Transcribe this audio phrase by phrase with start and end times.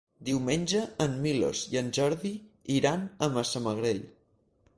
[0.27, 2.33] Diumenge en Milos i en Jordi
[2.79, 4.03] iran a Massamagrell.